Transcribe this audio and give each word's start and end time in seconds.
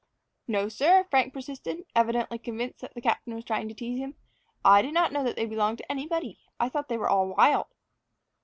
"No, 0.47 0.67
sir," 0.67 1.05
Frank 1.11 1.31
persisted, 1.31 1.85
evidently 1.95 2.39
convinced 2.39 2.81
that 2.81 2.95
the 2.95 3.01
captain 3.01 3.35
was 3.35 3.45
trying 3.45 3.67
to 3.67 3.75
tease 3.75 3.99
him. 3.99 4.15
"I 4.65 4.81
did 4.81 4.95
not 4.95 5.11
know 5.11 5.23
that 5.23 5.35
they 5.35 5.45
belonged 5.45 5.77
to 5.77 5.91
anybody. 5.91 6.39
I 6.59 6.69
thought 6.69 6.87
that 6.87 6.95
they 6.95 6.97
were 6.97 7.07
all 7.07 7.27
wild." 7.37 7.67